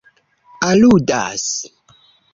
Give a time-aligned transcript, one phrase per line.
[0.69, 1.47] aludas